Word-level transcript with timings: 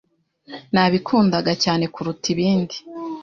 nabikundaga 0.73 1.51
cyane 1.63 1.85
kuruta 1.93 2.25
ibindi 2.33 2.75